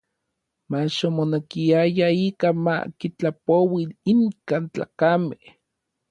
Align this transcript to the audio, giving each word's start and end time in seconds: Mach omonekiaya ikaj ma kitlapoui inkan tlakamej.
Mach 0.69 0.99
omonekiaya 1.09 2.07
ikaj 2.27 2.55
ma 2.65 2.75
kitlapoui 2.99 3.83
inkan 4.11 4.63
tlakamej. 4.73 5.43